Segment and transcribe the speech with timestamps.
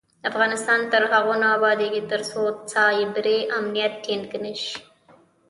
[0.29, 2.41] افغانستان تر هغو نه ابادیږي، ترڅو
[2.73, 4.75] سایبري امنیت ټینګ نشي.